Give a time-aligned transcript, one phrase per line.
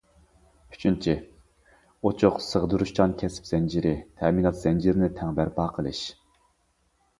[0.75, 1.13] ئۈچىنچى،
[2.09, 3.93] ئوچۇق، سىغدۇرۇشچان كەسىپ زەنجىرى،
[4.23, 6.05] تەمىنات زەنجىرىنى تەڭ بەرپا قىلىش.